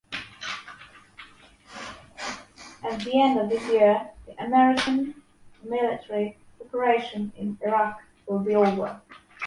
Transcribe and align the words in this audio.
At 2.83 2.99
the 3.01 3.21
end 3.21 3.39
of 3.39 3.49
this 3.49 3.61
year, 3.69 4.09
the 4.25 4.35
American 4.43 5.21
military 5.63 6.39
operation 6.59 7.31
in 7.37 7.55
Iraq 7.63 8.01
will 8.27 8.39
be 8.39 8.55
over. 8.55 8.99